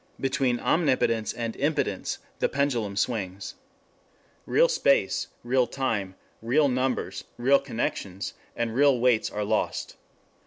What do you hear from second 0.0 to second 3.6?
Between omnipotence and impotence the pendulum swings.